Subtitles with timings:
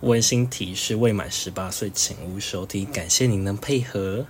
[0.00, 2.84] 温馨提示：未满十八岁，请勿收听。
[2.92, 4.24] 感谢您的配合。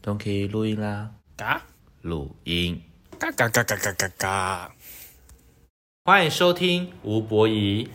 [0.00, 1.60] 都可以录音啦，嘎
[2.02, 2.80] 录音。
[3.18, 4.74] 嘎嘎嘎嘎嘎嘎嘎！
[6.04, 7.90] 欢迎收听吴博仪，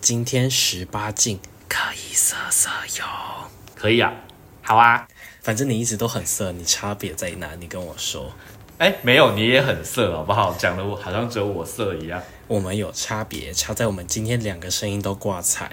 [0.00, 3.50] 今天十八禁，可以色色哟。
[3.74, 4.14] 可以啊，
[4.62, 5.08] 好啊。
[5.42, 7.56] 反正你一直都很色，你差别在哪？
[7.56, 8.32] 你跟我说。
[8.80, 10.54] 哎，没有，你也很色，好不好？
[10.54, 12.18] 讲的我好像只有我色一样。
[12.48, 15.70] 我们有差别，差在我们今天两个声音都挂彩。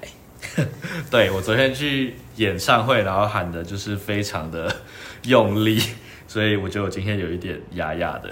[1.09, 4.75] 对我昨天去演唱会，然后喊的就是非常的
[5.23, 5.81] 用力，
[6.27, 8.29] 所以我觉得我今天有一点哑哑的。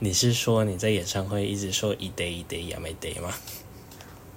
[0.00, 3.32] 你是说你在演唱会一直说一 day 一 day 哑没 day 吗？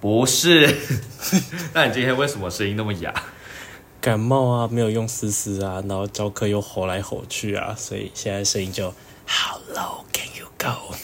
[0.00, 0.72] 不是，
[1.74, 3.12] 那你今天为什么声音那么哑？
[4.00, 8.94] 感冒啊，没有用丝丝啊，然后教课又吼来吼去啊，所以现在声音就
[9.26, 10.94] How low can you go？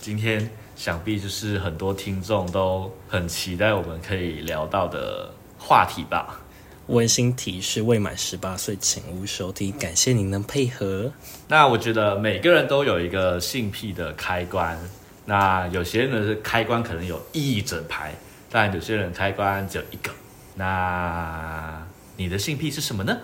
[0.00, 6.40] 今天想必就是很多听众都很期待我们可以聊到的话题吧。
[6.88, 9.70] 温馨提示：未满十八岁，请勿收听。
[9.78, 11.12] 感谢您的配合。
[11.46, 14.76] 那我觉得每个人都有一个性癖的开关，
[15.24, 18.12] 那有些人的是开关可能有一整排，
[18.50, 20.10] 但有些人开关只有一个。
[20.56, 23.16] 那你的性癖是什么呢？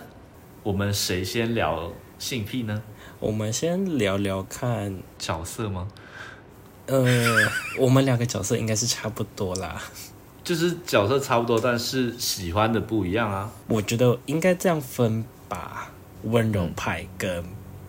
[0.63, 2.83] 我们谁先聊性癖呢？
[3.19, 5.87] 我们先聊聊看，角色吗？
[6.85, 7.03] 呃，
[7.77, 9.81] 我们两个角色应该是差不多啦。
[10.43, 13.51] 就是角色差不多，但是喜欢的不一样啊。
[13.67, 15.91] 我觉得应该这样分吧，
[16.23, 17.43] 温柔派跟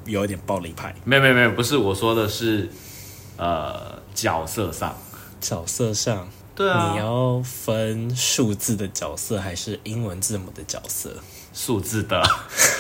[0.05, 0.95] 有一点暴力派。
[1.05, 2.69] 没有没有没有，不是我说的是，
[3.37, 4.95] 呃，角色上，
[5.41, 11.15] 角色上，对啊，你要分数字的角色还是英文字母的角色？
[11.55, 12.23] 数字的，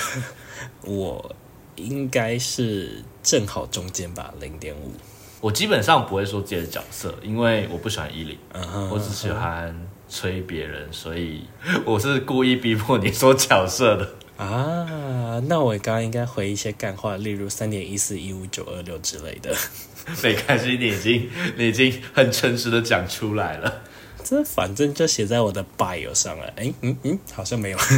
[0.84, 1.34] 我
[1.76, 4.92] 应该是正好中间吧，零点五。
[5.40, 9.74] 我基本上不会说自己的角色，因为我不喜欢依林，嗯哼，我只喜欢
[10.08, 11.44] 吹别人，所以
[11.84, 14.06] 我是故意逼迫你说角色的。
[14.36, 19.54] 啊，那我刚刚应该回一些干话，例如三点一四一五九二六之类的。
[20.22, 23.82] 没关系，你已经你已经很诚实的讲出来了。
[24.22, 26.46] 这反正就写在我的 bio 上了。
[26.56, 27.78] 哎，嗯嗯，好像没有。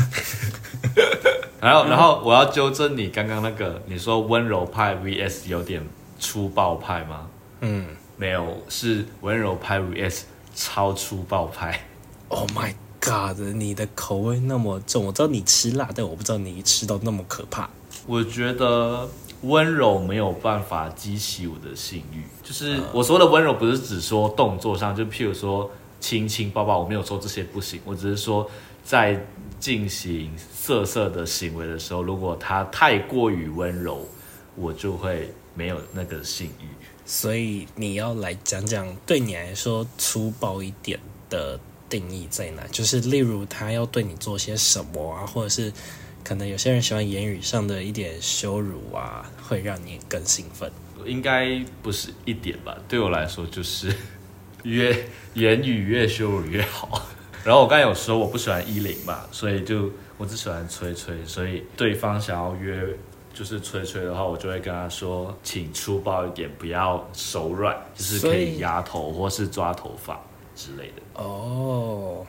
[1.63, 5.81] 然后然后我要纠正你刚刚那个，你说温柔派 vs 有点
[6.19, 7.29] 粗暴派吗？
[7.61, 7.87] 嗯
[8.17, 10.23] 没有，是温柔派 vs
[10.57, 11.81] 超粗暴派。
[12.27, 17.71] ，Oh my God，你的口味那么重，我知道你吃辣，但我不知道你吃到那么可怕。
[18.07, 19.09] 我觉得
[19.43, 25.71] 温柔没有办法激起我的性欲，就是我说的温柔，不是只说动作上，就譬如说
[26.01, 28.51] 亲亲抱抱，我没有说这些不行，我只是说
[28.85, 29.19] 在
[29.61, 34.07] 进行色色的行为的时候，如果他太过于温柔，
[34.57, 36.67] 我就会没有那个性欲。
[37.05, 40.99] 所以你要来讲讲，对你来说粗暴一点
[41.29, 42.67] 的定义在哪？
[42.73, 45.73] 就是例如他要对你做些什么啊，或者是
[46.25, 50.71] 可能有些人喜欢言语上的一点羞辱啊，会让你更兴奋。
[51.05, 52.77] 应该不是一点吧？
[52.89, 53.93] 对我来说，就是
[54.63, 57.09] 越言语越羞辱越好。
[57.45, 62.87] 然后我刚才有说我不喜欢依零嘛，所以就我只喜欢吹吹，所以对方想要约
[63.35, 70.21] 就是吹吹的话，我就会跟他说，请粗暴一点，不要手软，就是可以压头或是抓头发
[70.55, 71.03] 之类的。
[71.15, 72.25] 哦，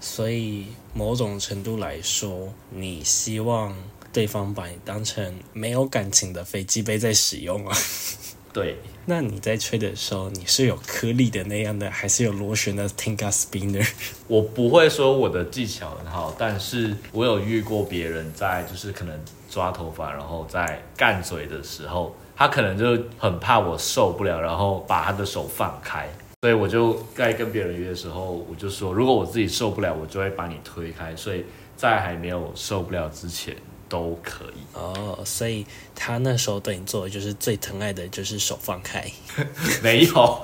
[0.00, 3.76] 所以某种程度来说，你希望
[4.12, 7.76] 对方把你当成没有感情的飞机杯在使用啊？
[8.56, 8.74] 对，
[9.04, 13.86] 那你在吹的时候，你是有颗粒的那样的，还是有螺旋的 Tinga Spinner？
[14.28, 19.14] 我不会说我的技巧很好，但是我有遇过别人在就是可能
[19.50, 26.08] 抓头发，然后在干嘴的时候，他可能就很怕我受不了，然后把他的手放开，
[26.40, 31.44] 所以我就在跟别人约的时候，我就说如果我自己受不了，我就会把你推开，所以
[31.76, 33.54] 在还没有受不了之前
[33.88, 34.58] 都可以。
[34.74, 39.10] 哦，所以他那时候对你做的就是最疼爱的，就是手放开。
[39.82, 40.42] 没有，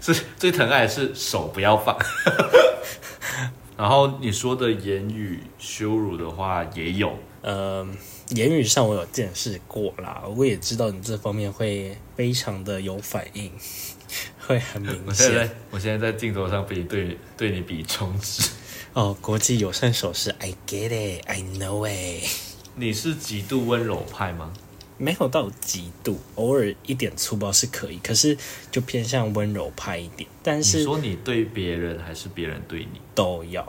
[0.00, 1.96] 是最疼爱的是手不要放。
[3.76, 7.86] 然后你说的言语羞辱的话也有，呃，
[8.28, 13.50] 言语上我有见识过啦，我也知道你这方面会非常的有反应，
[14.46, 15.56] 会很明我现在显。
[15.70, 18.50] 我现在在镜头上比对对你比中指，
[18.92, 22.49] 哦，国际友善手势，I get it, I know it。
[22.80, 24.50] 你是极度温柔派吗？
[24.96, 28.38] 没有到极度，偶尔一点粗暴是可以，可是
[28.70, 32.98] 就偏向温柔派一点，但你是说你对别人还是别人对你？
[33.14, 33.62] 都要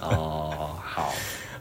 [0.00, 1.12] 哦，好，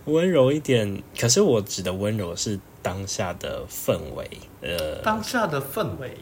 [0.05, 1.03] 温柔一点。
[1.19, 4.29] 可是我指的温柔是当下的氛围，
[4.61, 6.15] 呃，当下的氛围，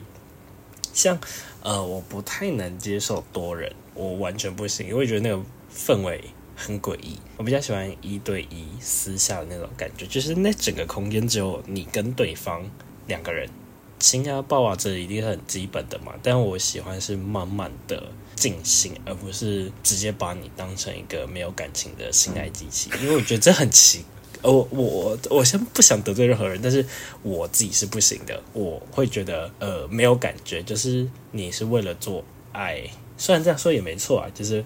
[0.93, 1.19] 像
[1.61, 6.23] 呃，我不太能接受多人，我完全不行，因为觉得那个氛围
[6.61, 7.17] 很诡异。
[7.37, 12.63] 我比较喜欢一对一私下的那种感觉，就是那整个空间只有你跟对方
[13.07, 13.49] 两个人，
[13.99, 16.13] 亲啊抱啊，这一定是很基本的嘛。
[16.21, 24.05] 但我喜欢是慢慢的进行，而不是直接把你当成一个没有感情的性爱机器，因为我觉得这很奇。
[24.43, 26.83] 呃，我我我先不想得罪任何人，但是
[27.21, 28.41] 我自己是不行的。
[28.53, 32.81] 我会觉得呃没有感觉，就是你是为了做爱，
[33.17, 34.65] 虽然这样说也没错啊，就是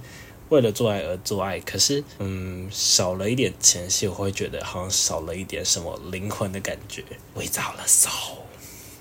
[0.50, 1.60] 为了做爱而做爱。
[1.60, 7.04] 可是嗯，少了一点前戏，我会觉得好像少了一点什么灵魂的感觉，
[7.36, 8.38] 伪造了 soul。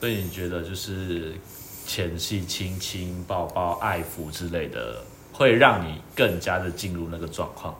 [0.01, 1.35] 所以你觉得就是
[1.87, 5.03] 前戏亲亲、抱抱、爱抚之类的，
[5.33, 7.75] 会让你更加的进入那个状况？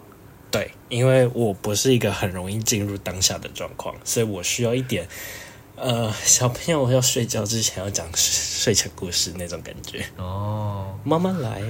[0.51, 5.09] 对，因为我不是一个很容易进入当下的状况，所以我需要一点，
[5.75, 10.07] 呃，小朋友要睡觉之前要讲睡前故事那种感觉。
[10.17, 11.61] 哦，慢慢来，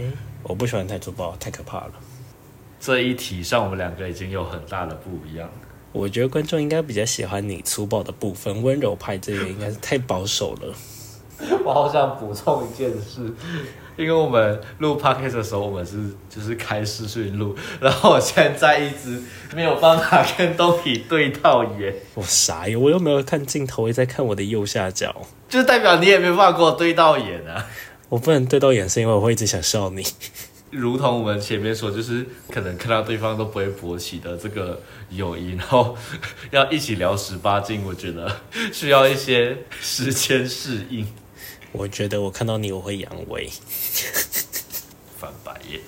[0.45, 1.93] 我不喜欢太粗暴，太可怕了。
[2.81, 5.49] 这一题上我们两个已经有很大的不一样。
[5.93, 10.75] 我觉得观众应该比较喜欢你粗暴的部分，温柔派这个应该是太保守了。
[11.65, 13.33] 我好想补充一件事，
[13.97, 15.97] 因为我们录 podcast 的时候，我们是
[16.29, 19.21] 就是开视讯录， 然后我现在一直
[19.55, 25.15] 没有办法跟东体对到眼，我傻呀，我又没有看镜头，我在看我的右下角，
[25.49, 27.67] 就代表你也没办法跟我对到眼啊。
[28.15, 30.07] 我不能对到眼，是因为我会一直想笑你。
[30.71, 34.81] 如同我们前面说，就是可能看到对方都不会勃起的这个
[35.11, 35.97] 友谊，然后
[36.53, 38.41] 要一起聊十八禁，我觉得
[38.73, 41.05] 需要一些时间适应。
[41.73, 43.51] 我觉得我看到你我会阳痿。
[45.19, 45.81] 翻白眼。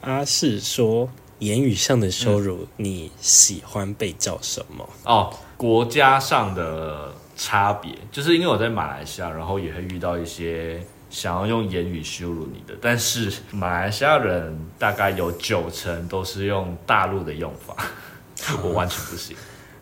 [0.00, 1.08] 阿是说
[1.38, 4.88] 言语上的羞辱，你喜欢被叫什么？
[5.04, 17.76] 哦，国家上的差别，就是因为我在马来西亚，然后也会遇到一些想要用言语羞辱你的，但是马来西亚人大概有九成都是用大陆的用法，
[18.62, 19.36] 我完全不行。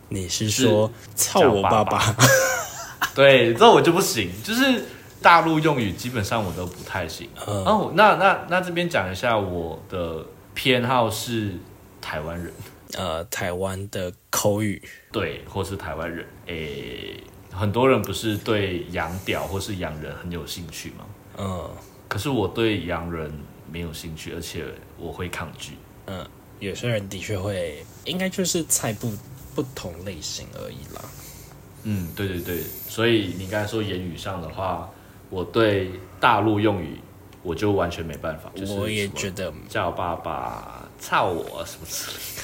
[0.08, 2.14] 你是说操我爸爸？
[3.14, 4.84] 对，这我就不行，就是
[5.20, 7.28] 大陆用语基本上我都不太行。
[7.46, 10.25] 嗯哦，那那那这边讲一下我的
[10.55, 11.55] 偏好是
[12.00, 12.52] 台湾人，
[12.94, 14.81] 呃，台湾的口语，
[15.11, 16.25] 对，或是台湾人。
[16.46, 17.20] 诶，
[17.56, 21.06] 很多人不是对洋屌或是洋人很有兴趣吗？
[21.38, 21.70] 嗯
[22.08, 23.32] 可是我对洋人
[23.70, 24.64] 没有兴趣，而且
[24.96, 25.72] 我会抗拒。
[26.06, 26.24] 嗯，
[26.60, 29.12] 有些人的确会，应该就是菜不
[29.56, 31.02] 不同类型而已啦。
[31.82, 34.88] 嗯，对对对，所以你刚才说言语上的话，
[35.30, 37.00] 我对大陆用语
[37.42, 38.52] 我就完全没办法。
[38.54, 42.42] 就是我也觉得叫爸爸、操我什么之类的，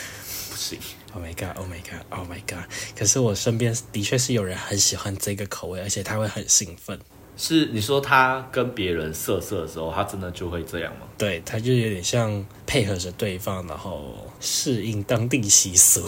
[0.50, 0.78] 不行。
[1.14, 2.64] ，Oh my God，Oh my God，Oh my God！
[2.96, 6.98] 可是我身边的确是有人很喜欢这个口味，而且他会很兴奋。
[7.36, 11.06] 是你说他跟别人色色的时候，他真的就会这样吗？
[11.16, 16.00] 对，他就有点像配合着对方，然后适应当地习俗。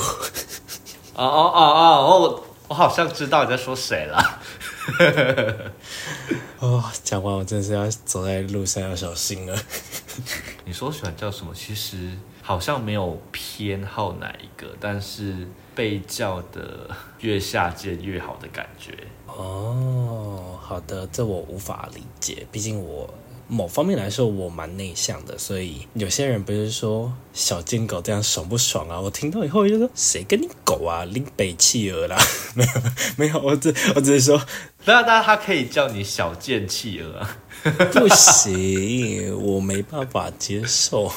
[1.14, 4.42] 哦哦哦哦，我我好像知道你在说谁了。
[6.60, 9.58] 哦，讲完我真的是要走在路上要小心了。
[10.66, 11.54] 你说喜欢叫什么？
[11.54, 12.10] 其实
[12.46, 18.92] 好像没有偏好哪一个，但是被叫的越下贱越好的感觉。
[19.26, 23.08] 哦，好的，这我无法理解，毕竟我
[23.48, 29.00] 某方面来说我蛮内向的，所以有些人不是说小贱狗这样爽不爽啊？
[29.00, 32.16] 我听到以后就说谁跟你狗啊，拎北企鹅啦，
[32.54, 32.70] 没 有
[33.16, 34.38] 没有，我只我只是说
[34.84, 37.38] 那那他可以叫你小贱企鹅啊！
[37.90, 41.10] 不行，我没办法接受，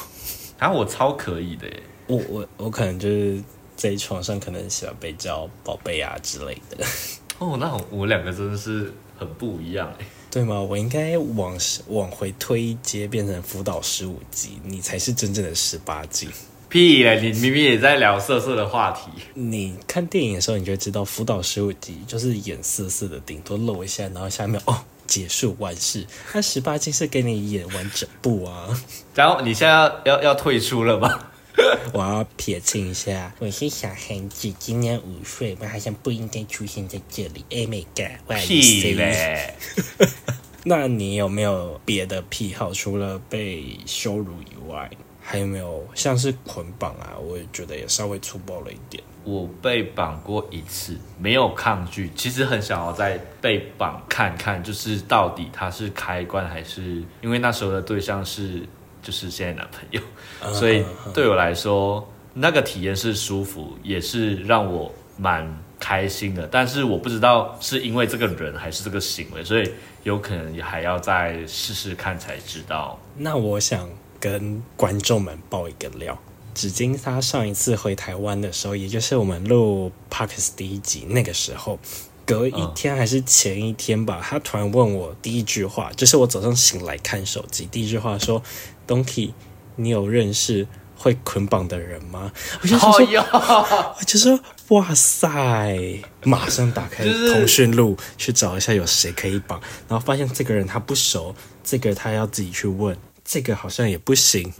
[0.58, 1.82] 啊，我超可以的耶！
[2.08, 3.42] 我我我可能就是
[3.76, 6.84] 在床上可能喜欢被叫宝贝啊之类的。
[7.38, 10.06] 哦，那我我两个真的是很不一样哎。
[10.30, 10.60] 对吗？
[10.60, 11.56] 我应该往
[11.88, 16.28] 往回推一阶，变成辅导十五级，你才是真正的十八级。
[16.68, 17.18] 屁嘞！
[17.20, 19.10] 你明明也在聊色色的话题。
[19.32, 26.06] 你看电影的时候，你就知道辅导十五级就是演色色的，顶多露一下，然后下面哦结束完事。
[26.32, 28.68] 那十八禁是给你演完整部啊！
[29.16, 31.32] 然后你现在要要要退出了吧？
[31.92, 37.44] 我要撇清一下，我是小孩子，今年五岁，我好像不应该出现在这里。
[37.50, 38.20] Oh my god！
[38.28, 39.54] 我屁嘞！
[40.64, 42.72] 那你有没有别的癖好？
[42.72, 44.88] 除了被羞辱以外，
[45.30, 47.12] 还有没有像是捆绑啊？
[47.20, 49.04] 我也觉得也稍微粗暴了一点。
[49.24, 58.62] 我被绑过一次，没有抗拒，其实很想要再被绑看看，就是到底他是开关还是因为那时候的对象是
[59.02, 60.00] 就是现在男朋友，
[60.42, 60.82] 嗯所以
[61.12, 65.46] 对我来说那个体验是舒服，也是让我蛮
[65.78, 69.70] 开心的，但是我不知道是因为这个人还是这个行为，所以
[70.04, 72.98] 有可能也还要再试试看才知道。
[73.14, 73.86] 那我想
[74.20, 76.18] 跟观众们爆一个料。
[76.54, 81.78] 纸巾他上一次回台湾的时候，也就是我们录 Parks 第一集那个时候，
[82.26, 88.42] 隔一天还是前一天吧，他突然问我第一句话，就是我早上醒来看手机，第一句话说
[88.88, 89.30] ：“Donkey，
[89.76, 96.00] 你有认识会捆绑的人吗？”我就说，我就说，哇塞！
[96.24, 101.32] 马上打开通讯录去找一下有谁可以绑，然后发现这个人他不熟，
[101.62, 102.98] 这个他要自己去问。
[103.30, 104.50] 这个好像也不行。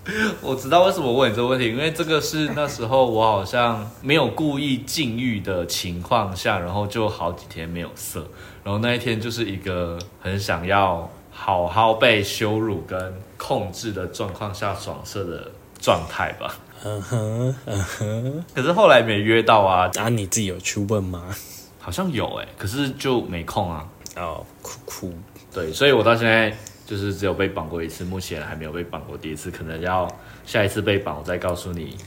[0.42, 8.28] 我知道为什么问你这个问题，因为这个是那时候我好像没有故意禁欲的情况下，然后就好几天没有色，
[8.62, 16.54] 然后那一天就是一个很想要好好被羞辱跟控制的状况下爽色的状态吧。
[16.84, 18.44] 嗯哼，嗯哼。
[18.54, 19.90] 可是后来没约到啊。
[19.96, 21.34] 啊，你自己有去问吗？
[21.80, 23.88] 好像有哎，可是就没空啊。
[24.16, 25.14] 哦，哭哭。
[25.54, 26.54] 对，所以我到现在。
[26.88, 30.10] 就是只有被绑过一次，目前还没有被绑过第一次，可能要
[30.46, 31.98] 下一次被绑，我再告诉你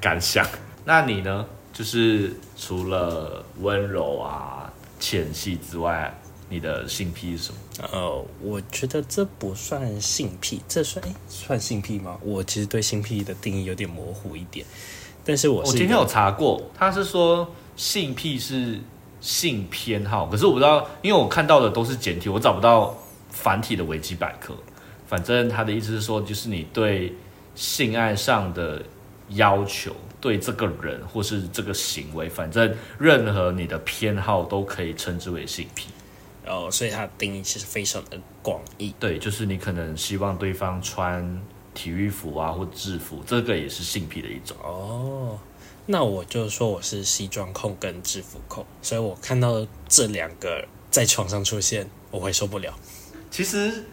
[0.00, 0.44] 感想。
[0.84, 1.46] 那你呢？
[1.72, 6.12] 就是除了温柔啊、浅细之外，
[6.48, 7.58] 你的性癖是什么？
[7.92, 12.16] 呃，我觉得这不算性癖，这算哎算性癖吗？
[12.22, 14.66] 我其实对性癖的定义有点模糊一点，
[15.22, 18.80] 但是我我今天有查过，他是说性癖是
[19.20, 22.96] 性偏好，可是我不知道，因为我看到的都是简体，我找不到。
[23.36, 24.56] 繁体的维基百科，
[25.06, 27.12] 反正他的意思是说，就是你对
[27.54, 28.82] 性爱上的
[29.28, 35.90] 要求，对这个人或是这个行为，反正任何你的偏好都可以称之为性癖。
[36.46, 38.94] 哦，所以它的定义其实非常的广义。
[38.98, 41.40] 对，就是你可能希望对方穿
[41.74, 44.56] 体育服啊，或制服，这个也是性癖的一种。
[44.62, 45.38] 哦，
[45.84, 52.72] 那我就说我是西装控跟制服控，所以我看到这两个在床上出现，我会受不了。
[53.30, 53.84] 其实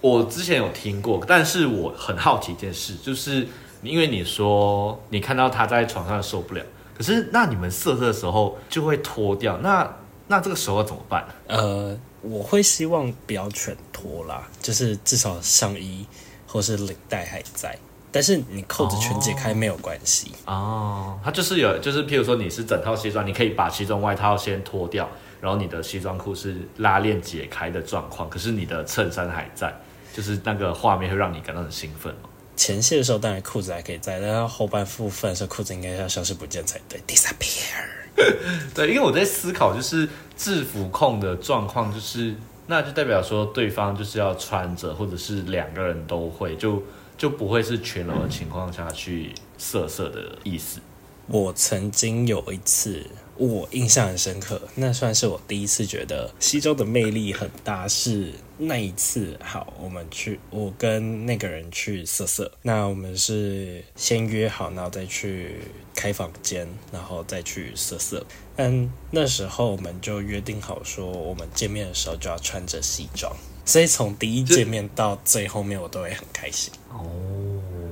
[0.00, 3.46] 我之前有听过，但是我很好奇一件事，就是
[3.82, 6.62] 因为你说你看到他在床上受不了，
[6.96, 11.26] 可是那你们色色的时候就会脱掉，那那这个时候怎么办？
[11.46, 16.06] 呃，我会希望不要全脱啦，就是至少上衣
[16.46, 17.78] 或是领带还在，
[18.10, 21.18] 但是你扣子全解开没有关系哦。
[21.24, 25.08] 它就是有，就是譬如说你是整套西装，你可以把西装外套先脱掉。
[25.40, 29.72] 然后你的西装裤是拉链解开的状况，可是你的衬衫还在，
[30.12, 32.28] 就是那个画面会让你感到很兴奋哦。
[32.56, 37.70] 前戏的时候当然裤子还可以在，但是后半部分的时候裤子应该要消失不见才对，disappear。
[38.74, 42.34] 对，因为我在思考，就是制服控的状况，就是
[42.66, 46.82] 那就代表说对方就是要穿着，或者是两个人都会，就
[47.18, 50.80] 就不会是全裸的情况下去色色的意思。
[51.26, 53.04] 我曾经有一次。
[53.38, 57.86] 我印象很深刻，那算是我第一次觉得西装的魅力很大。
[57.86, 62.50] 是那一次，好，我们去，我跟那个人去色色。
[62.62, 65.60] 那我们是先约好，然后再去
[65.94, 68.26] 开房间，然后再去色色。
[68.56, 73.32] 但那时候我们就约定好说，我们见面的时候就要穿着西装。
[73.68, 76.72] 所以从第一见面到最后面，我都会很开心。
[76.90, 77.04] 哦，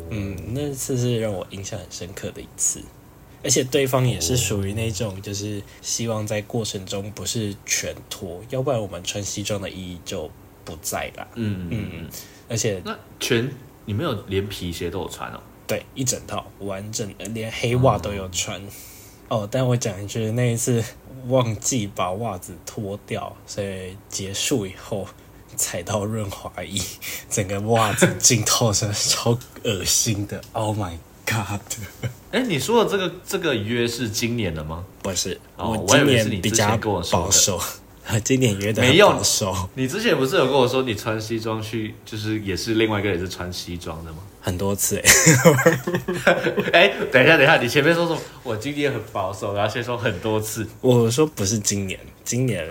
[0.08, 2.80] 嗯，那次是让我印象很深刻的一次。
[3.44, 10.30] 而且对方也是属于那种，就是希望在过程中不是全脱，要不然我们穿西装的意义就
[10.64, 11.28] 不在了。
[11.34, 12.10] 嗯嗯嗯。
[12.48, 13.52] 而且那全
[13.84, 15.40] 你没有连皮鞋都有穿哦？
[15.66, 18.60] 对，一整套完整，连黑袜都有穿。
[19.28, 20.82] 哦，但我讲一句，那一次
[21.26, 25.06] 忘记把袜子脱掉，所以结束以后
[25.54, 26.80] 踩到润滑液，
[27.30, 30.40] 整个袜子浸透成超恶心的。
[30.52, 31.60] Oh my！God，
[32.32, 34.84] 哎，你说的这个这个约是今年的吗？
[35.02, 37.60] 不是，我今年比较保守。
[38.22, 39.68] 今年约的没有保守。
[39.74, 44.18] 你之前不是有跟我说你穿西装去，就是也是另外一个也是穿西装的吗？
[44.40, 45.02] 很多次哎。
[46.72, 48.20] 哎，等一下，等一下，你前面说什么？
[48.44, 50.64] 我今年很保守，然后先说很多次。
[50.82, 52.64] 我说不是今年，今年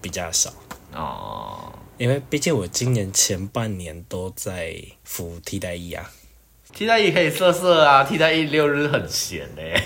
[0.00, 0.52] 比较少
[0.94, 1.69] 哦，
[2.00, 6.10] 因为毕竟我今年前半年都在服替代役啊。
[6.72, 9.78] 替代役可以色色啊，替代役六日很闲嘞。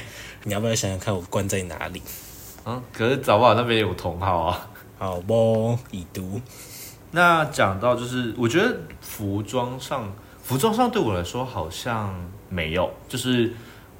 [0.45, 2.01] 你要不要想想看我关在哪里？
[2.63, 4.71] 啊，可是早晚那边有同号啊。
[4.97, 6.41] 好不，已读。
[7.11, 12.15] 那讲到就是，我觉得服装上，服装上对我来说好像
[12.49, 13.53] 没有，就是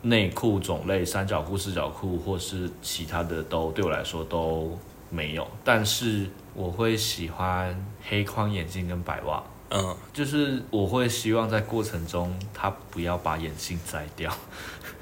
[0.03, 4.79] 内裤种类，三角裤、四角裤或是其他的都对我来说都
[5.11, 5.45] 没有。
[5.65, 7.77] 但是我会喜欢
[8.09, 9.43] 黑框眼镜跟白袜。
[9.71, 14.33] 嗯，就是我会希望在过程中他不要把眼镜摘掉。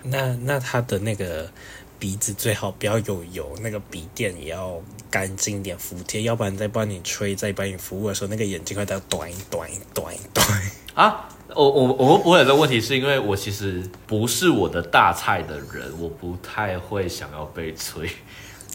[0.02, 1.50] 那那他的那个
[1.98, 4.80] 鼻子最好不要有油，那个鼻垫也要
[5.10, 10.46] 干净一点、服帖，要不然在帮你吹、在帮你服务的时候，那个眼镜会在短短短短。
[10.94, 18.08] 啊，我我我不会有这个问题，是因为我其实不是我的大菜的人，我不太会想要被吹。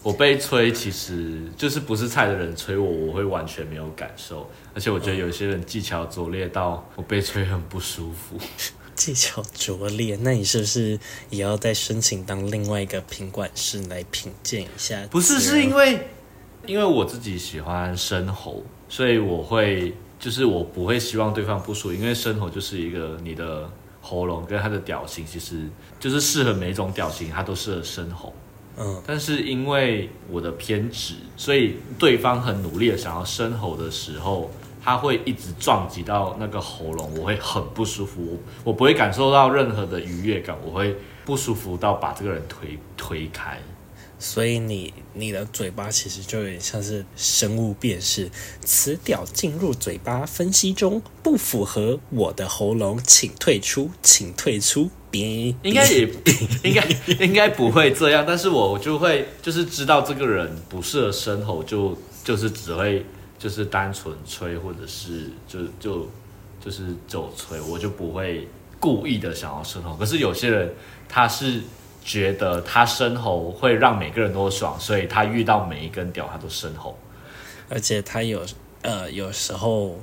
[0.08, 4.50] 我被吹，其实就是不是菜的人吹我，我会完全没有感受。
[4.74, 8.38] 而且我觉得有些人技巧拙劣到我被吹很不舒服。
[8.96, 10.98] 技巧拙劣，那你是不是
[11.30, 15.06] 也要再申请当另外一个品管师来品鉴一下？
[15.12, 16.08] 不是，是因为
[16.66, 25.68] 因为我自己喜欢生喉，所以我会就是我不会希望对方不舒服，因为生喉就是一个你的喉咙跟它的调型，其实
[26.00, 28.34] 就是适合每一种调型，它都适合生喉。
[28.80, 34.52] 嗯，但是因为我的偏执，所以对方很努力的想要生喉的时候，
[34.84, 43.60] 他会一直撞击到那个喉咙，我会很不舒服，我不会感受到任何的愉悦感，我会不舒服到把这个人推推开。
[44.20, 48.30] 所以你你的嘴巴其实就有点像是生物辨识，
[48.64, 54.90] 词屌进入嘴巴分析中不符合我的喉咙，请退出，请退出。
[55.10, 56.02] 别应该也
[56.66, 56.86] 应该
[57.26, 63.06] 应该不会这样，但是我就会就是知道这个人不适合生喉，就就是只会
[63.40, 66.10] 就是单纯吹，或者是就就
[66.64, 68.46] 就是走吹，我就不会
[68.82, 69.96] 故意的想要生喉。
[69.96, 70.74] 可是有些人
[71.08, 71.62] 他是
[72.08, 76.98] 觉得他生喉会让每个人都爽，所以他遇到每一根屌他都生喉，
[77.68, 78.46] 而且他有
[78.82, 80.00] 呃有时候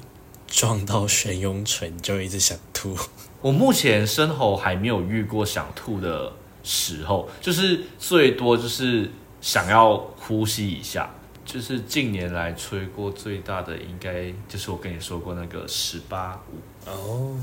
[0.46, 2.94] 撞到悬雍唇就一直想吐。
[3.40, 6.30] 我目前生喉还没有遇过想吐的
[6.62, 11.08] 时候，就是最多就是想要呼吸一下。
[11.46, 17.37] 就是近年来吹过最大的，应该就是我跟你说过那个十八五哦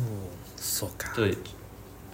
[0.56, 1.36] ，so 对，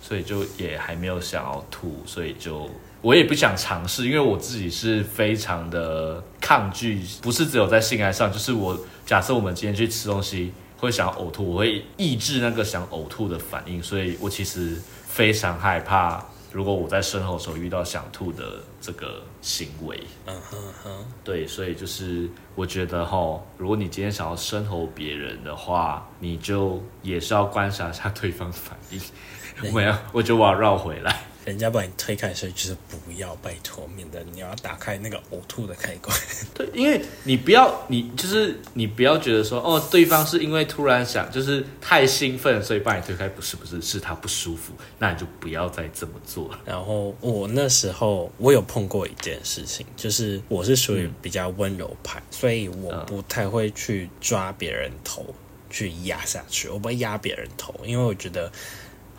[0.01, 2.70] 所以就也还没有想要吐，所以就
[3.01, 10.51] 我也不想尝试，因为我自己是非常的抗拒，不是只有在性爱上，就是我假设我们今天去吃东西。
[10.80, 16.24] 会想呕吐，我会抑制那个想呕吐的反应，所以我其实非常害怕，
[16.58, 19.96] 如果我在身后时候遇到想吐的这个行为。
[20.26, 29.00] 嗯哼哼，对，所以就是我觉得哈，如果你今天想要身后别人的话，你就也是要观察一下对方反应。
[29.72, 31.28] 没有，我就我要绕回来。
[31.47, 36.13] 人家把你推开的时候，就是不要，拜托，免得你要打开那个呕吐的开关。
[36.53, 46.60] 对，因为你不要，你就是你不要觉得说，哦，对方是因为突然想，就是太兴奋，所以把你推开，不是不是，是他不舒服，那你就不要再这么做了。
[46.65, 55.25] 然后我那时候我有碰过一件事情，就是我是属于比较温柔派，所以我不太会去抓别人头
[55.69, 58.51] 去压下去，我不会压别人头，因为我觉得。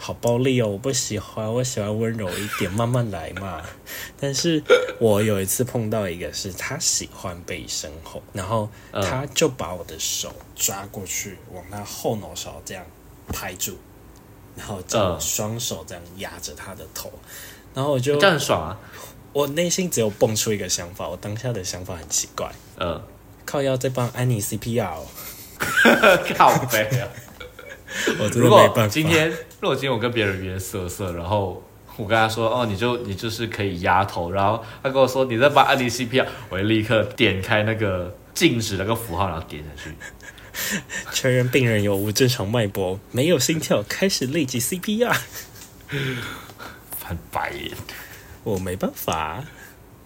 [0.01, 0.69] 好暴力哦！
[0.69, 3.61] 我不喜欢，我喜欢温柔一点，慢慢来嘛。
[4.19, 4.63] 但是
[5.01, 12.85] 我有一次碰到一个，是他喜欢被身后，然后他就把我的手抓过去，往他后脑勺这样
[13.33, 13.77] 拍住，
[14.57, 17.13] 然后叫双手这样压着他的头，
[17.75, 18.79] 然后我就这样很爽啊！
[19.33, 23.03] 我内心只有蹦出一个想法，我当下的想法很奇怪，嗯，
[23.45, 25.01] 靠腰在帮安妮 CPR，
[26.37, 27.09] 靠背啊！
[28.21, 28.89] 我真的没办法。
[28.89, 31.63] 今天如果今天我跟别人约色色，然后
[31.97, 45.17] 我跟他说：“哦，你就你就是可以压头。”然后他跟我说：“你在帮安妮 CPR。”我会立刻点开那个禁止那个符号，然后点下去， 确认病人有无正常脉搏，没有心跳，开始立即 CPR。
[46.99, 47.73] 翻白眼，
[48.45, 49.43] 我没办法。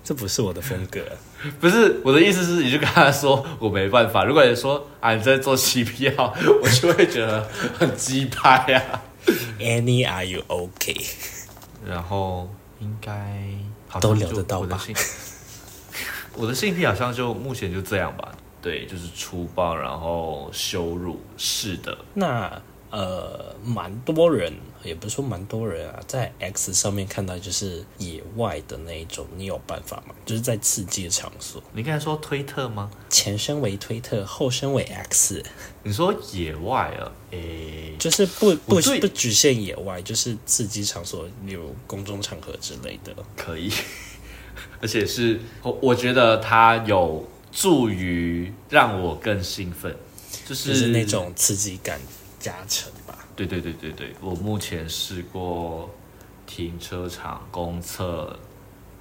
[0.05, 1.01] 这不是我的风格，
[1.61, 4.25] 不是我的意思是，你就跟他说我没办法。
[4.25, 6.15] 如果你说啊你在做 CPR，
[6.63, 9.03] 我就会觉得很鸡拍呀。
[9.61, 10.95] Annie，Are you OK？
[11.87, 12.49] 然后
[12.81, 13.13] 应该
[14.01, 14.81] 都聊得到吧？
[16.35, 18.33] 我的性癖好像就目前就这样吧。
[18.61, 21.97] 对，就是粗暴，然后羞辱，是的。
[22.15, 22.51] 那。
[22.91, 24.53] 呃，蛮多人，
[24.85, 30.15] 也不是说蛮多人啊，在 X 上面看到就是野外的那一种，你有办法吗？
[30.25, 31.63] 就是在刺激的场所。
[31.73, 32.91] 你刚才说推特吗？
[33.09, 35.43] 前身为推特，后身为 X。
[35.83, 37.13] 你说野外啊？
[37.31, 43.15] 诶，就是不不不局限野外，就是刺激场所，例如公众场合之类的。
[43.37, 43.73] 可以，
[44.81, 49.95] 而且是我我觉得它有助于让我更兴奋，
[50.47, 52.01] 就是那种刺激感。
[52.43, 53.02] 加成吧，
[53.35, 55.89] 对对对对对，我目前试过
[56.47, 58.39] 停车场、公厕、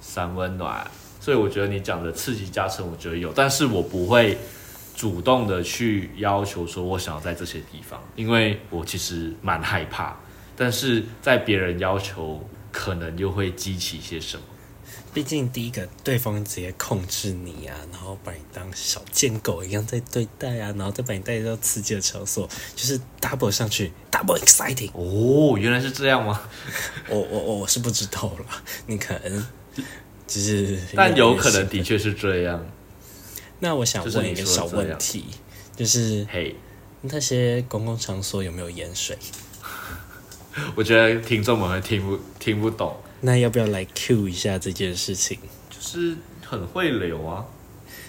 [0.00, 0.90] 三温暖，
[1.20, 4.36] 所以我觉得你讲的刺激加成，我觉得有，但是我不会
[4.96, 10.16] 主动的去要求说我想要在这些地方，因为我其实蛮害怕，
[10.56, 14.42] 但是在别人要求，可能又会激起一些什么。
[15.14, 24.90] 毕竟第一个对方直接控制你啊，然后把你当小贱狗一样在对待啊，然后再把你带到刺激的场所，就是 double 上去，double exciting。
[24.94, 26.40] 哦，原来是这样吗？
[27.08, 28.46] 我我我我是不知道了，
[28.86, 29.46] 你可能
[30.26, 31.82] 只是，但有可能的。
[31.82, 32.66] 确是这样。
[33.60, 35.26] 那我想问一个小问题，
[35.76, 36.56] 就是嘿，
[37.02, 39.18] 那些公共场所有没有盐水？
[40.74, 45.38] 我觉得听众们会听不听不懂，那要不要来 Q 一下这件事情？
[45.70, 47.44] 就是很会留啊。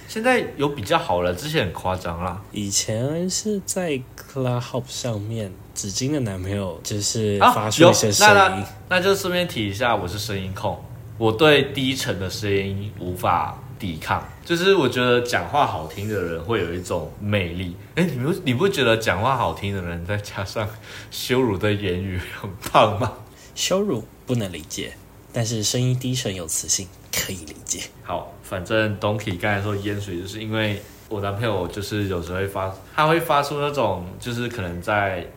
[0.08, 2.42] 现在有比较好了，之前很夸张啦。
[2.52, 10.84] 以前是在 Clubhouse 上面，紫金的男朋友就是啊发出一些声有音，那就顺便提一下，我是声音控，
[11.20, 14.28] 我对低沉的声音无法抵抗。
[14.44, 17.76] 就是我觉得讲话好听的人会有一种魅力。
[17.96, 20.68] 哎，你不你不觉得讲话好听的人再加上
[21.12, 23.14] 羞辱的言语很棒吗？
[23.56, 24.94] 羞辱不能理解，
[25.34, 27.82] 但是声音低沉有磁性可以理解。
[28.04, 35.28] 好，反正 Donkey 刚才说淹水，就是因为我男朋友就是有时候会发，他会发出那种就是可能在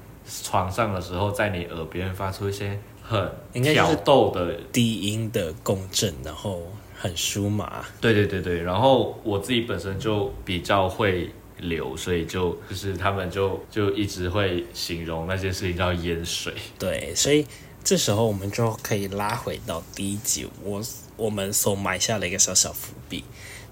[0.43, 3.31] 床上的时候，在你耳边发出一些很
[3.63, 6.63] 挑逗的低音的共振，然后
[6.95, 7.85] 很舒麻。
[8.01, 16.53] 对对对对，然后我自己本身就比较会流，所以就就是他们就就一直会形容那件事情叫淹水。
[16.79, 17.47] 对，所以
[17.87, 20.83] 这时候我们就可以拉回到第一集，我
[21.17, 23.25] 我们所埋下了一个小小伏笔。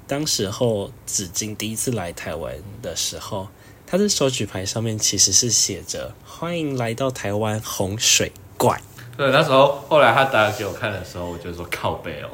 [0.06, 3.48] 当时候紫金第一次来台湾的时候，
[3.84, 8.80] 他的手举牌上面其实是写着“欢迎来到台湾洪水怪”。
[9.18, 12.30] 对，那时候后来他打给我看的时候，我就说靠背哦，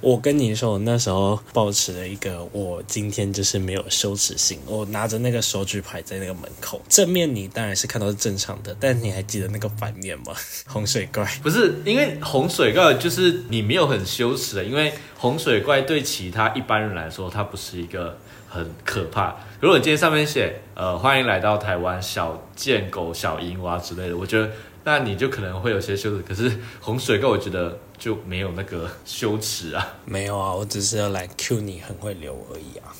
[0.00, 4.58] 我跟你说，我那时候抱持了一个，我今天就是没有羞耻心。
[4.66, 10.32] 我拿着那个手举牌在那个门口，正面你当然是看到是正常的，但你还记得那个反面吗？
[10.66, 11.24] 洪水怪。
[11.42, 18.16] 不是因为洪水怪，就是你没有很羞耻的，因为洪水怪对其他一般人来说，它不是一个
[18.48, 19.36] 很可怕。
[19.60, 24.50] 如果你今天上面写呃欢迎来到台湾小贱狗、小淫娃之类的，我觉得
[24.84, 26.22] 那你就可能会有些羞耻。
[26.22, 29.96] 可是洪水哥，我觉得就没有那个羞耻啊。
[30.04, 32.94] 没有啊，我只是要来 Q 你很会流而已啊。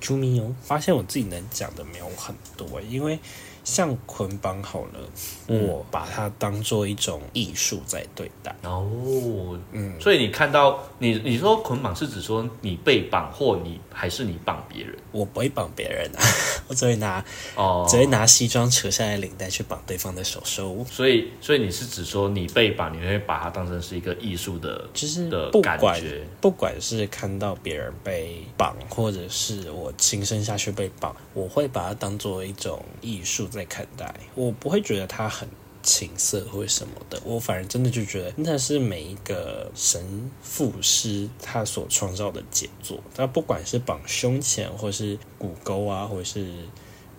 [0.00, 3.18] Q 咪哦，发现我自己能讲的没有很多，因为
[3.64, 5.00] 像捆绑好了，
[5.48, 5.66] 嗯。
[5.66, 8.54] 我把它当做一种艺术在对待。
[8.62, 14.96] 哦，嗯，所以你看到你你说捆绑是指说你被绑或你还是你绑别人？
[15.12, 16.22] 我不会绑别人啊，
[16.68, 17.24] 我只会拿
[17.56, 20.84] 哦，只会拿西装扯下来领带去绑对方的手手。
[20.90, 26.26] 所以所以你是指说你被绑，你会把它当成是一个艺术的就是的感不管觉？
[26.40, 35.48] 不管是看到别人被绑，或者是我亲身下去被绑，我会把它当做一种艺术在看待，我不会觉得它很
[35.82, 46.46] 情色或者什么的，我反而真的就觉得那是每一个神父师他所创造的杰作，他不管是绑胸前，或是骨沟啊，或者是。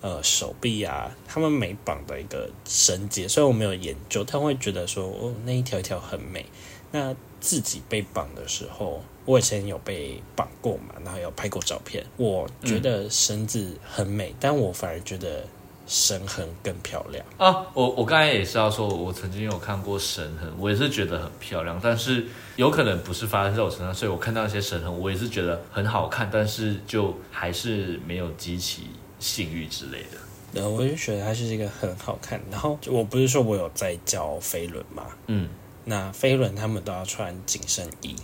[0.04, 6.44] 呃，手臂啊，他们每绑的一个绳结，虽然我没有研究，但会觉得说，哦，那一条一条很美。
[6.90, 12.04] 那自己被绑的时候，我以前有被绑过嘛，然后有拍过照片。
[12.16, 15.46] 我觉得绳子很美，但我反而觉得
[15.86, 17.24] 绳痕更漂亮。
[17.36, 17.66] 啊。
[17.74, 30.18] 我我刚才也是要说，我曾经有看过神痕，我也是觉得很漂亮，但是有可能不是发生在我身上，所以我看到一些神痕，我也是觉得很好看，但是就还是没有激起性欲之类的。
[30.52, 32.40] 然后我就觉得它是一个很好看。
[32.50, 35.48] 然后我不是说我有在教飞轮嘛，嗯，
[35.84, 38.14] 那飞轮他们都要穿紧身衣，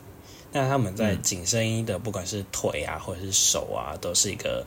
[0.53, 4.66] 那他们在嗯紧身衣的不管是腿啊或者是手啊，都是一个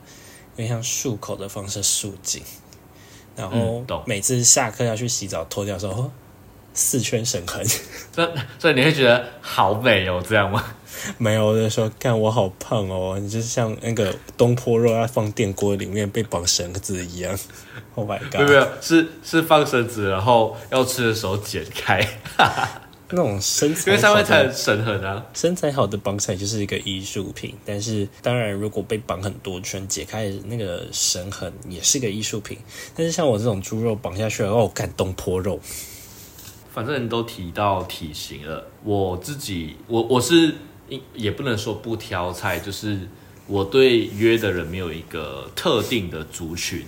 [0.56, 2.42] 有点像束口的方式束紧。
[3.36, 6.10] 然后每次下课要去洗澡脱掉的时候，哦
[6.74, 7.62] 四圈绳痕，
[8.12, 10.64] 这所以你会觉得好美哦，这样吗？
[11.18, 17.38] 没有我就说看我好胖哦，你就是像那个东坡肉要放电锅里面被绑绳子一样。
[17.94, 18.50] Oh my 没有没 god！
[18.54, 22.00] 有，是是放绳子，然后要吃的时候剪开，
[23.12, 25.24] 那种身材因材为上面才有绳痕啊。
[25.34, 32.58] 身材好的绑起来就是一个艺术品，但是当然，如果被绑很多圈，解开那个绳痕也是个艺术品。
[32.96, 35.60] 但是像我这种猪肉绑下去，哦，干东坡肉，
[36.72, 40.54] 反正都提到体型了，我自己我我是
[41.14, 42.98] 也不能说不挑菜，就是
[43.46, 46.86] 我对约的人没有一个特定的族群，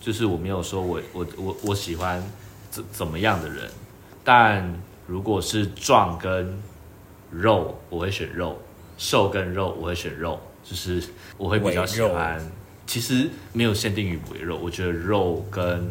[0.00, 2.22] 就是我没有说我我我我喜欢
[2.70, 3.70] 怎怎么样的人，
[4.22, 6.56] 但如果是壮跟
[7.30, 8.56] 肉，我会选肉；
[8.96, 11.02] 瘦跟肉，我会选肉，就是
[11.36, 12.40] 我会比较喜欢。
[12.86, 15.88] 其实没有限定于围肉，我觉得肉跟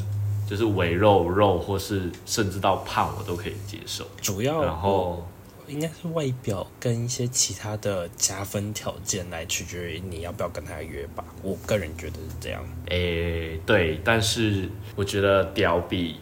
[0.48, 4.06] 就是围肉肉，或是甚至到胖，我都可以接受。
[4.22, 5.28] 主要然后
[5.68, 11.24] 应该是外表跟一些其他的加分条件来取决于你要不要跟他约吧。
[11.42, 12.64] 我个人觉得是这样。
[12.90, 16.18] 诶，对，但是我觉得屌比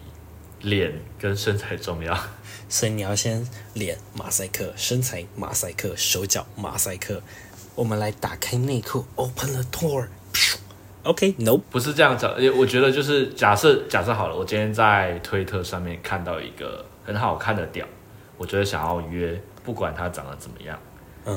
[0.62, 2.18] 脸跟身材重要。
[2.72, 7.22] 所以你要先脸马赛克，身材马赛克，手脚马赛克。
[7.76, 10.08] 我们来打开内裤，open the door。
[11.04, 12.34] OK，no，不是这样讲。
[12.58, 17.86] 我觉得就是假设假设好了，我今天在推特上面看到一个很好看的屌，
[18.38, 20.80] 我觉得想要约，不管他长得怎么样。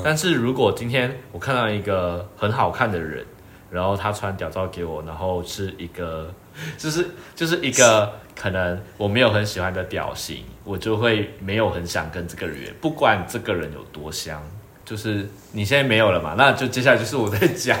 [0.01, 3.25] 但是如果今天我看到一个很好看的人，
[3.69, 6.33] 然后他传屌照给我，然后是一个，
[6.77, 14.41] 就是就是一个可能我没有很喜欢的屌型，我就会没有很想跟这个人约，不管这个人有多香。
[14.85, 16.35] 就是你现在没有了嘛？
[16.37, 17.75] 那就接下来就是我在讲。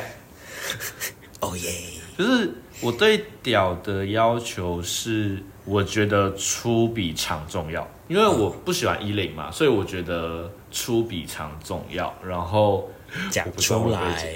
[1.39, 1.71] 哦耶！
[2.17, 2.49] 就是
[2.81, 12.11] 我对屌的要求是，我觉得粗比长重要，因为我不喜欢衣领嘛，所以我觉得粗比长重要。
[12.25, 12.89] 然后
[13.29, 14.27] 讲出来，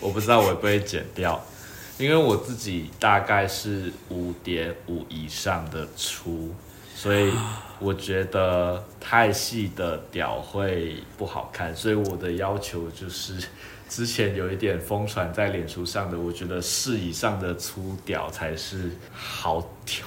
[0.00, 1.38] 我不知道我会不会剪掉，
[1.98, 6.54] 因为我自己大概是五点五以上的粗。
[6.96, 7.32] 所以
[7.80, 13.36] 我觉得太细的屌会不好看，所以我的要求就是，
[13.90, 20.06] 之前有一点疯传在脸书上的，我觉得四以上的粗屌才是好屌。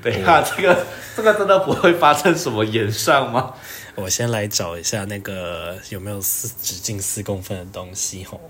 [0.00, 3.52] 等一下，这个这个真的不会发生什么延上吗？
[3.96, 8.40] 我先来找一下那个有没有四直径四公分的东西吼。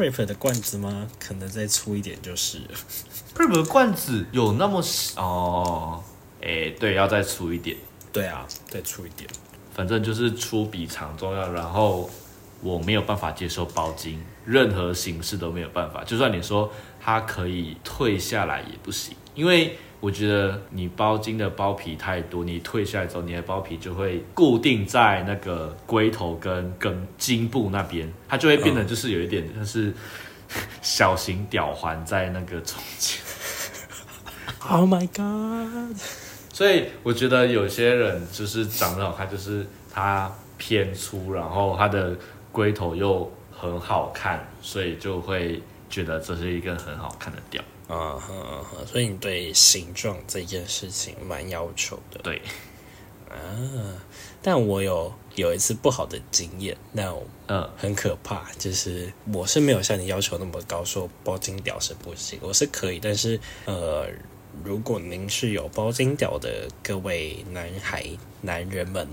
[0.00, 1.06] Prep 的罐子吗？
[1.18, 2.62] 可能再粗一点就是。
[3.34, 4.82] Prep 的罐子有那么
[5.16, 6.02] 哦？
[6.40, 7.76] 哎，对，要再粗一点。
[8.12, 9.28] 对啊，再粗一点。
[9.74, 11.52] 反正就是粗比长重要。
[11.52, 12.08] 然后
[12.62, 16.02] 我没有办法接受包金，任何形式都没有办法。
[16.04, 19.78] 就算你说它可以退下来也不行，因为。
[20.00, 29.92] 我觉得你包茎的包皮太多，你退下来之后，你的包皮就会固定在那个龟头跟跟茎部那边，它就会变得就是有一点像是
[30.80, 33.20] 小型吊环在那个中间。
[34.68, 35.96] Oh my god！
[36.52, 42.16] 所以我觉得有些人就是长得好看，就是他偏粗，然后他的
[42.50, 47.38] 龟头又很好看，所以就会觉得这是一个很好看的
[47.90, 47.96] 吊。
[47.96, 52.20] 啊哈，所以你对形状这件事情蛮要求的。
[52.22, 52.40] 对，
[53.28, 53.34] 啊，
[54.40, 57.12] 但我有有一次不好的经验，那
[57.48, 64.06] 嗯，很可怕，就是我是没有像你要求那么高，说包金屌是不行，我是可以，但是呃。
[64.64, 68.04] 如果您是有包金屌的各位男孩、
[68.42, 69.08] 男人们，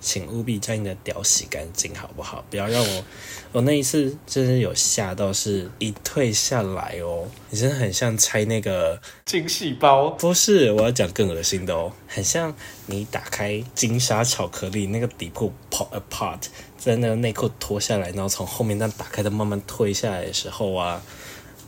[0.00, 2.44] 请务必将你的屌洗干净，好不好？
[2.50, 3.04] 不要让我，
[3.52, 10.10] 我那一次真的有吓到，是一退下来哦，你真的很像拆那个精细胞。
[10.10, 12.54] 不是，我要讲更恶心的哦，很像
[12.86, 16.40] 你打开金沙巧克力那个底部 pop apart，
[16.78, 21.02] 在那个内裤脱下来，然后从后面那打开的慢慢退下来的时候啊。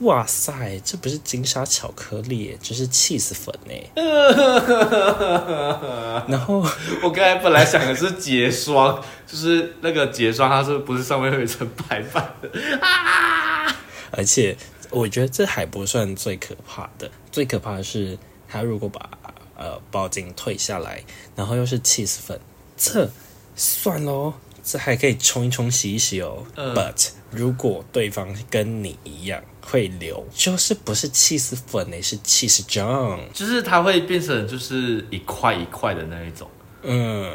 [0.00, 3.72] 哇塞，这不是金沙巧克力，这是 cheese 粉呢。
[6.28, 6.66] 然后
[7.02, 13.76] 我刚才本来想的是结霜，就是那个结霜，它是不是上面会有一层白白的啊？
[14.11, 14.57] 而且
[14.90, 19.11] 我觉得这还不算最可怕的，最可怕的是他如果把
[19.57, 21.04] 呃包巾退下来，
[21.37, 22.40] 然后又是 cheese 粉，
[22.76, 23.09] 这
[23.54, 24.35] 算喽。
[24.66, 26.42] 这还可以冲一冲、洗一洗哦。
[26.57, 36.48] But 如果对方跟你一样会流，就是不是气死粉呢，是气死浆，就是它会变成就是一块一块的那一种。
[36.83, 37.33] 嗯，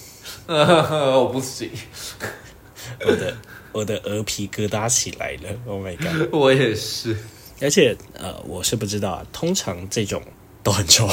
[0.46, 1.68] 我不行，
[3.04, 3.36] 我的
[3.72, 5.50] 我的鹅皮疙瘩起来了。
[5.66, 6.28] Oh my god！
[6.32, 7.16] 我也是，
[7.60, 10.22] 而且呃，我是不知道啊，通常这种
[10.62, 11.08] 都很臭。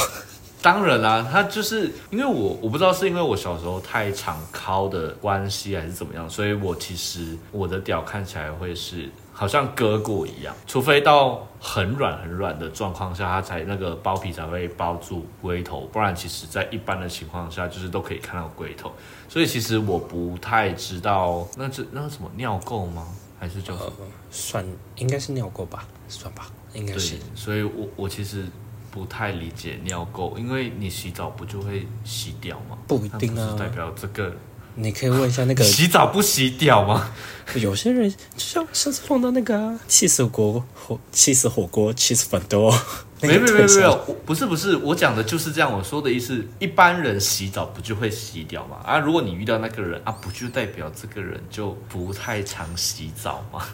[0.61, 9.09] 当然啦，他就是因为我我不知道是因为我小时候太常敲的关系还是怎么样，所以我其实我的屌看起来会是
[9.41, 18.91] 好像割过一样，除非到很软很软的状况下，它才那个包皮才会包住龟头，不然其实在一般的情况下就是都可以看到龟头。
[19.27, 23.07] 所以其实我不太知道那这那什么尿垢吗？
[23.39, 23.91] 还是叫什么？
[24.29, 24.63] 算
[24.97, 27.15] 应该是尿垢吧，算吧，应该是。
[27.33, 28.45] 所以我我其实。
[28.91, 32.77] 不太理解尿垢，因为你洗澡不就会洗掉吗？
[32.89, 34.35] 不一定啊，代表这个。
[34.75, 37.11] 你可以问一下那个洗澡不洗屌吗？
[37.55, 42.71] 有些人就像上次碰到那个气死锅火气死火锅气死粉多，
[43.21, 45.71] 没有没有没有没有，不是不是，我讲的就是这样。
[45.71, 48.77] 我说的意思，一般人洗澡不就会洗掉吗？
[48.85, 53.65] 啊，如果你遇到那个人啊，不就代表这个人就不太常洗澡吗？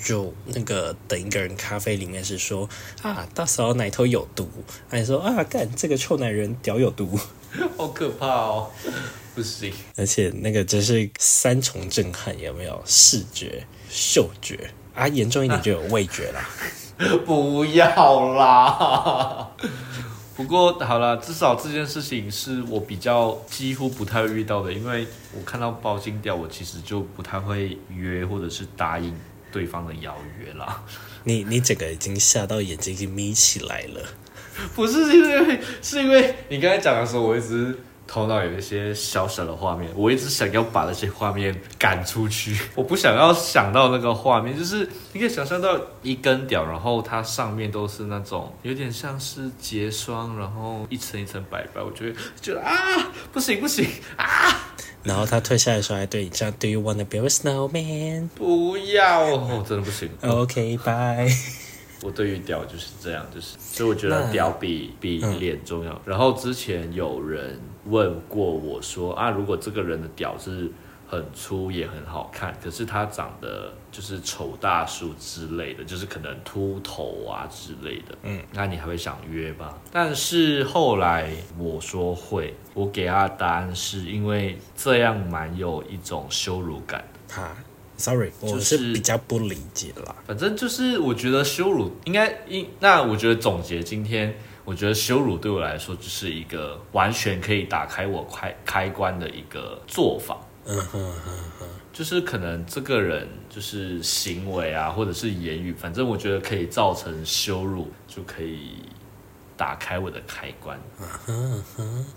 [0.00, 2.68] 就那个等一个人咖啡里面是说
[3.02, 4.48] 啊，大嫂奶头有毒，
[4.88, 7.18] 还说啊干这个臭男人屌有毒，
[7.76, 8.70] 好可怕哦，
[9.38, 9.72] 不行。
[9.96, 12.82] 而且那个真是三重震撼，有没有？
[12.84, 16.48] 视觉、嗅觉啊，严重一点就有味觉啦。
[17.24, 19.48] 不要啦。
[20.36, 29.14] 不过好了，至少这件事情是我比较几乎不太会遇到的，因为我看到包金掉，我其实就不太会约或者是答应
[29.52, 30.82] 对方的邀约啦。
[31.22, 34.02] 你你整个已经吓到眼睛已经眯起来了。
[34.74, 52.72] 不是是因为是因为你刚才讲的时候，我一直头脑有一些小小的画面，我一直想要把那些画面赶出去， 我不想要想到那个画面，就是你可以想象到一根屌，然后它上面都是那种有点像是结霜，然后一层一层白白，我觉得觉得啊，
[53.30, 54.72] 不行不行啊！
[55.04, 58.28] 然后他退下来的时候还对你这样，Do you wanna build a snowman？
[58.34, 60.10] 不要，哦，真的不行。
[60.22, 61.28] OK，拜。
[62.02, 66.00] 我对于屌就是这样，就是所以我觉得屌比比脸重要。
[66.04, 70.70] 然后之前有人问过我说啊，如果这个人的屌是
[71.10, 79.74] 很粗也很好看，可是他长得就是丑大叔之类的，就是可能秃头啊之类的，嗯，那你还会想约吗？
[79.90, 87.02] 但是后来我说会，我给他的答案是因为这样蛮有一种羞辱感
[87.98, 90.16] ，Sorry，我就是是比较不理解啦。
[90.26, 94.34] 反正就是我觉得羞辱应该应，那我觉得总结今天，
[94.64, 100.38] 我觉得羞辱对我来说就是一个完全可以打开我开开关的一个做法。
[100.70, 108.72] 嗯哼哼哼，就是可能这个人就是行为啊，或者是言语，反正我觉得可以造成羞辱，就可以
[109.58, 110.80] 打开我的开关。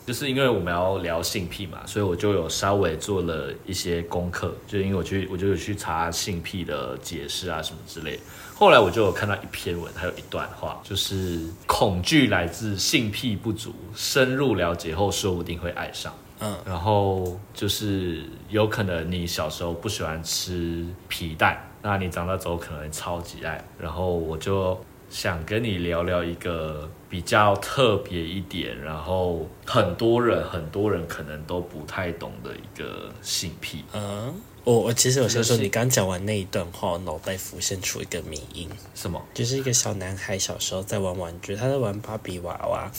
[0.06, 8.22] 就是因为我们要聊性癖嘛，所以我就有稍微做了一些功课，就因为我去我就有去查性癖的解释啊什么之类的。
[8.56, 16.14] 后来我就有看到一篇文，还有一段话，就是恐惧来自性癖不足，深入了解后说不定会爱上。
[16.44, 23.64] 嗯，然后就是有可能你小时候不喜欢吃皮蛋，那你长大之后可能超级爱。
[23.80, 24.80] 然后我就
[25.12, 33.84] 想跟你聊聊一个比较特别一点，然后很多人很多人可能都不太懂的一个性癖。
[33.92, 39.22] 嗯，我我其实我先说，你刚讲完那一段话，我脑袋浮现出一个迷音，什么？
[39.34, 42.90] 就是一个小男孩小时候在玩玩具，他在玩芭比娃娃，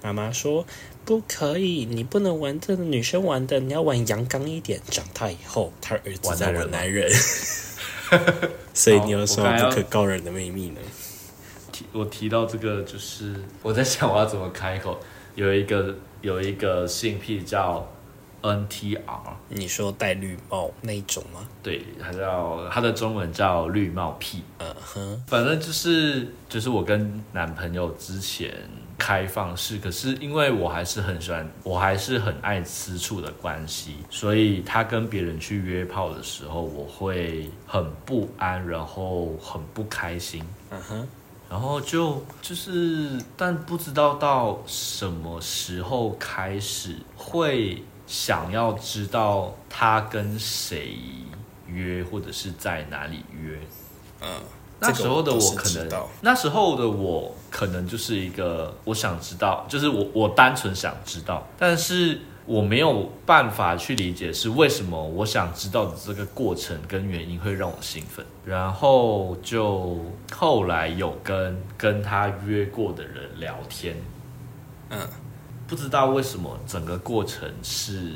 [0.00, 0.64] 妈妈说
[1.04, 4.80] 不可以，你不能玩这个女生玩的，你要玩阳刚一点。
[4.88, 7.10] 长大以后，他儿子在玩男人，
[8.72, 10.80] 所以你有什么不可告人的秘密呢？
[11.78, 14.98] 提我提到这个，就是 我在想我要怎么开口。
[15.34, 17.86] 有一个有一个性癖叫
[18.42, 18.98] NTR，
[19.48, 21.46] 你说戴绿帽那一种吗？
[21.62, 24.42] 对，它叫它的中文叫绿帽癖。
[24.58, 28.52] 嗯哼，反正就是就是我跟男朋友之前
[28.98, 40.42] 开放式，可是因为我还是很喜欢，我还是很爱吃醋的关系，所以他跟别人去约炮的时候，我会很不安，然后很不开心。
[40.70, 41.08] 嗯哼，
[41.50, 50.98] 然后就就是，但不知道到什么时候开始会想要知道他跟谁
[51.66, 53.58] 约，或者是在哪里约。
[54.20, 54.28] 嗯，
[54.78, 55.88] 那时候的我可能
[56.20, 73.94] 那时候的我可能就是一个我想知道，就是我我单纯想知道，但是我没有办法去理解是为什么我想知道的这个过程跟原因会让我兴奋，然后就后来有跟跟他约过的人聊天，
[74.88, 74.98] 嗯，
[75.66, 78.14] 不知道为什么整个过程是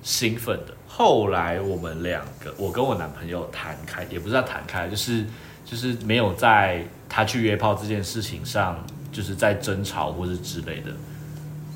[0.00, 0.72] 兴奋的。
[0.86, 5.26] 后来我们两个，我跟我男朋友谈开，也不是要谈开，就是
[5.64, 8.78] 就是没有在他去约炮这件事情上，
[9.10, 10.92] 就是在争吵或是之类的，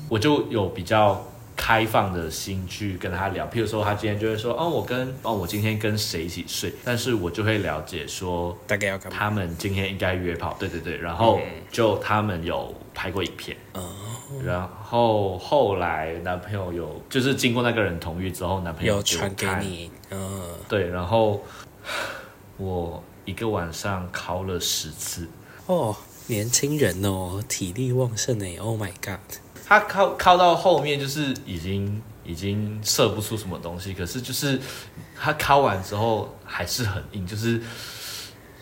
[0.07, 1.21] 我就有比较
[1.57, 3.45] 开放的心去跟他聊。
[3.47, 9.17] 譬如说，他今天就会说，哦，我跟哦，我今天跟谁一起睡，但是我就会了解说，大概要干嘛？
[9.17, 11.39] 他们今天应该约炮，对对对，然后
[11.69, 13.83] 就他们有拍过影片，嗯。
[14.43, 21.41] 然后后来男朋友有就是经过那个人同意之后，男朋友有给我传给，你，嗯，对，然后
[22.57, 25.29] 我一个晚上考了十次，
[25.65, 25.95] 哦，
[26.27, 34.59] 年轻人哦，体力旺盛哎，Oh my god，他靠靠到后面就是已经已经射不出什么东西，可是就是
[35.19, 37.61] 他靠完之后还是很硬，就是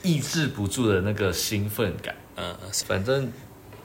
[0.01, 2.15] 抑制不住的那个兴奋感。
[2.37, 3.31] 嗯，反正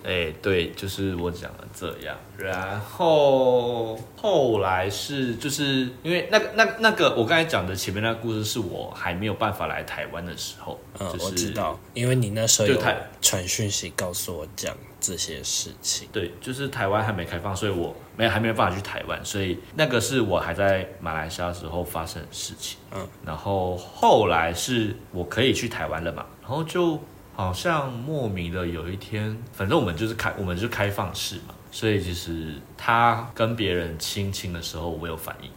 [0.05, 2.17] 哎，对，就是我讲的这样。
[2.37, 10.81] 然后后来是就是因为那个那那个我刚才讲的前面那个故事，是我还没有办法来台湾的时候。
[10.99, 16.09] 嗯，就是、我知道，因为你那时候有就台传讯息告诉我讲这些事情。
[16.11, 22.79] 对，就是台湾还没开放，所以我没还没有办法去台湾，所以那个是我还在马来西亚时候发生的事情。
[22.93, 26.99] 嗯，然后后来是我可以去台湾了嘛，然后就
[27.41, 35.51] 好像莫名的有一天，反正我们就是开我们就是开放式嘛，所以其实他跟别人亲亲的时候，我有反应。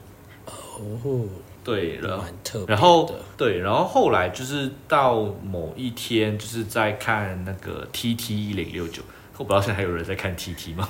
[0.46, 1.28] 哦，
[1.62, 2.74] 对，然后蛮特别的。
[2.74, 9.04] 然后对，然后后来就是到某一天，就是在看那个 T T 一零六九，
[9.38, 10.90] 我不知道现在还有人在看 T T 吗？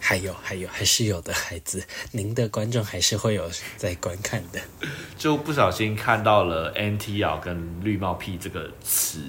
[0.00, 1.82] 还有还有还是有的孩子，
[2.12, 4.60] 您的观众还是会有在观看的。
[5.16, 9.20] 就不小心看到了 NTR 跟绿帽屁这个词，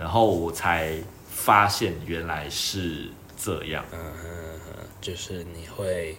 [0.00, 0.96] 然后我才
[1.28, 3.84] 发现原来是这样。
[3.92, 4.00] 嗯，
[4.98, 6.16] 就是你会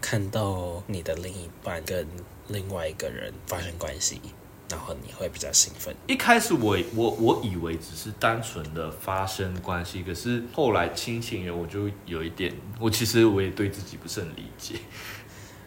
[0.00, 2.04] 看到你的另一半跟
[2.48, 4.20] 另外一个人发生关系，
[4.68, 5.94] 然后你会比较兴奋。
[6.08, 14.74] 一开始我我我以为只是单纯的发生关系，可是后来亲情人我就有一点，我其实我也对自己不是很理解。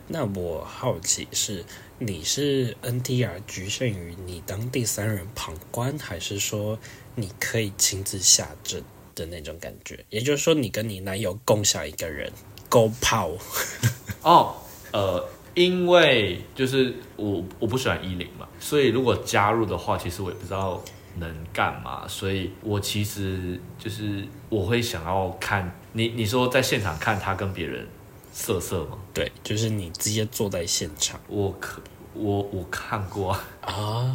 [0.07, 1.63] 那我好奇是
[1.97, 6.77] 你是 NTR 局限于你当第三人旁观，还是说
[7.15, 8.83] 你可以亲自下阵
[9.15, 10.03] 的那种感觉？
[10.09, 12.31] 也就是说，你跟你男友共享一个人
[12.67, 13.31] 勾炮。
[14.21, 14.55] 哦，
[14.91, 20.83] 呃，因为就是我我不喜欢一零嘛，所以如果加入的话，其实我也不知道
[21.17, 27.87] 能干嘛，所以我其实就是我会想要看你你说在现场看他跟别人
[28.33, 28.97] 色色吗？
[29.13, 31.81] 对，就是你直接坐在现场我可
[32.13, 34.13] 我我看过啊，啊。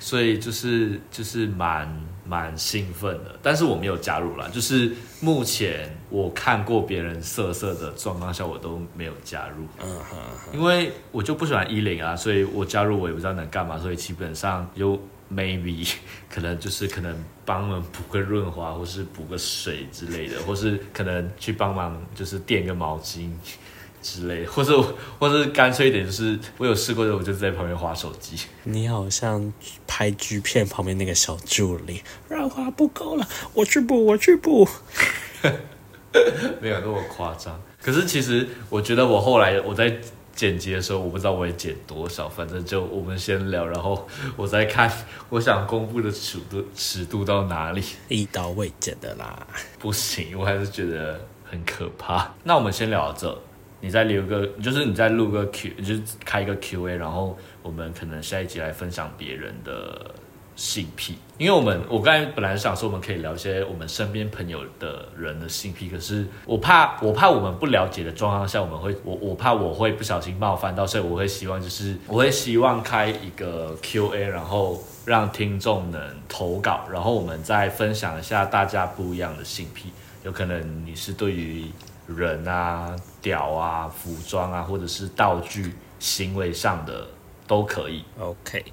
[0.00, 1.88] 所以就是就是蛮
[2.26, 9.64] 蛮兴奋的，但是我没有加入啦，就是目前我看过别人色色的状况下，我都没有加入。
[9.82, 15.00] 嗯哼哼，因为我就不喜欢衣领啊，所以我加入我也不知道能干嘛，所以基本上就
[15.32, 15.88] maybe
[16.28, 23.30] 可能就是可能帮他们补个润滑，或是补个水之类的，或是可能去帮忙就是垫个毛巾
[24.02, 24.82] 之类的， 或者
[25.18, 28.36] 或者干脆一点就是我有试过的，我就在旁边划手机。
[28.64, 29.52] 你好像
[29.86, 34.68] 拍剧片旁边那个小助理，润滑不够了，我去补，我去补。
[36.60, 37.60] 没有那么夸张。
[37.82, 39.94] 可是其实我觉得我后来我在
[40.34, 44.90] 剪辑的时候，我不知道我会剪多少，反正就我们先聊，然后我再看
[45.28, 47.82] 我想公布的尺度尺度到哪里。
[48.08, 49.46] 一刀未剪的啦。
[49.78, 52.32] 不行，我还是觉得很可怕。
[52.42, 53.38] 那我们先聊到这，
[53.80, 60.14] 你再留个，就是你再录个 Q，就是开一个 Q&A，然后我们可能下一集来分享别人的
[60.56, 61.18] 性癖。
[61.36, 79.90] 因为我们我刚才本来想说我们可以聊一些我们身边朋友的人的性癖，可是我怕我怕我们不了解的状况下，我们会我我怕我会不小心冒犯到，所以我会希望就是我会希望开一个 Q&A，然后让听众能投稿，然后我们再分享一下大家不一样的性癖。
[80.22, 81.66] 有可能你是对于
[82.06, 87.08] 人啊、屌啊、服装啊，或者是道具行为上的
[87.46, 88.04] 都可以。
[88.20, 88.64] OK，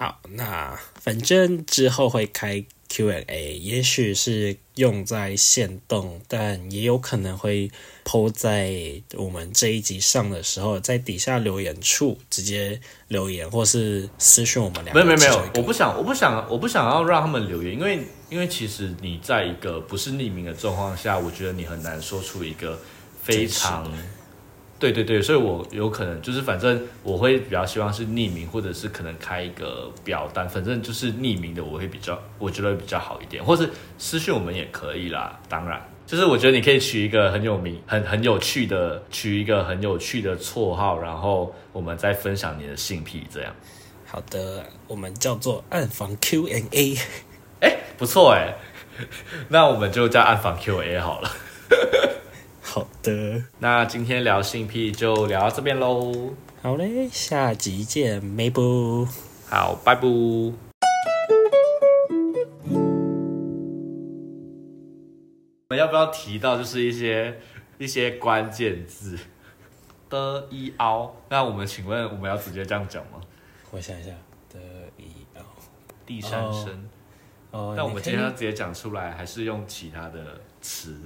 [0.00, 7.70] 好，那反正之后会开 Q&A，也许是用在线动，但也有可能会
[8.06, 14.94] PO 在我们这一集上的时候，在底下留言处直接留言，或是私讯我们两个。
[14.94, 17.98] 没有没有没有我不想我不想我不想要让他们留言，因为
[18.30, 22.80] 因为其实你在一个不是匿名的状况下，我觉得你很难说出一个
[23.22, 23.86] 非常
[24.80, 33.68] 对对对，所以我有可能就是反正我会比较希望是匿名，或者是可能开一个表单，反正就是匿名的，我会比较我觉得会比较好一点，或是
[33.98, 35.80] 私讯我们也可以啦，当然。
[36.06, 43.54] 就是我觉得你可以取一个很有名、很很有趣的，取一个很有趣的绰号，然后我们再分享你的性癖，这样。
[44.06, 46.96] 好的，我们叫做暗房 Q&A。
[47.60, 48.56] 哎，不错哎，
[49.48, 51.30] 那我们就叫暗访 Q&A 好了。
[52.72, 59.08] 好的，那今天聊性癖就聊到这边喽，好嘞，下集见，梅布。
[59.48, 60.06] 好，拜拜。
[60.06, 60.14] 我
[65.70, 67.40] 们要不要提到就是一些
[67.78, 69.18] 一些关键字
[70.08, 71.16] 的一凹？
[71.28, 73.20] 那我们请问我们要直接这样讲吗？
[73.72, 74.10] 我想一下，
[74.48, 74.60] 的
[74.96, 75.06] 一
[75.36, 75.42] 凹
[76.06, 76.88] 第三声，
[77.50, 80.96] 哦，那我们今天要直接讲出来，还是用其他的词？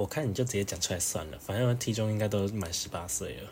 [0.00, 3.50] 我看你就直接讲出来算了，反正体重应该都满十八岁了。